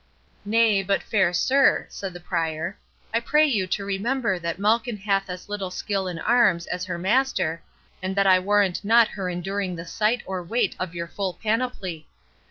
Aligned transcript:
"Nay, 0.45 0.81
but 0.81 1.03
fair 1.03 1.31
sir," 1.31 1.85
said 1.91 2.11
the 2.11 2.19
Prior, 2.19 2.75
"I 3.13 3.19
pray 3.19 3.45
you 3.45 3.67
to 3.67 3.85
remember 3.85 4.39
that 4.39 4.57
Malkin 4.57 4.97
hath 4.97 5.29
as 5.29 5.47
little 5.47 5.69
skill 5.69 6.07
in 6.07 6.17
arms 6.17 6.65
as 6.65 6.85
her 6.85 6.97
master, 6.97 7.61
and 8.01 8.15
that 8.17 8.25
I 8.25 8.39
warrant 8.39 8.83
not 8.83 9.09
her 9.09 9.29
enduring 9.29 9.75
the 9.75 9.85
sight 9.85 10.23
or 10.25 10.41
weight 10.41 10.75
of 10.79 10.95
your 10.95 11.07
full 11.07 11.35
panoply. 11.35 12.07